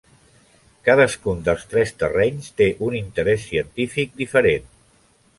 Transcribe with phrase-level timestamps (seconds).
[0.87, 4.65] Cadascun dels tres terrenys té un interès científic diferent.